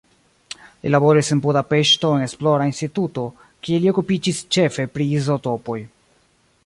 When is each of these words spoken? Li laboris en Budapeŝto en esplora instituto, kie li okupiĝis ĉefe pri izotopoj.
Li 0.85 0.91
laboris 0.93 1.27
en 1.35 1.41
Budapeŝto 1.43 2.11
en 2.19 2.25
esplora 2.29 2.67
instituto, 2.71 3.27
kie 3.67 3.83
li 3.85 3.93
okupiĝis 3.95 4.41
ĉefe 4.59 4.87
pri 4.97 5.09
izotopoj. 5.21 5.79